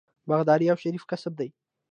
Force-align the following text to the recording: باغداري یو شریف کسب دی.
باغداري 0.29 0.65
یو 0.69 0.77
شریف 0.83 1.03
کسب 1.11 1.31
دی. 1.39 1.49